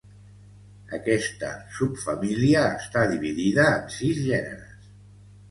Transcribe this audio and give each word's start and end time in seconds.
Aquesta 0.97 1.51
subfamília 1.75 2.65
està 2.79 3.05
dividida 3.13 3.69
en 3.75 3.87
sis 3.99 4.25
gèneres. 4.31 4.91